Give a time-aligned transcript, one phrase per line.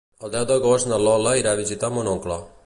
[0.27, 2.41] El deu d'agost na Lola irà a visitar mon oncle.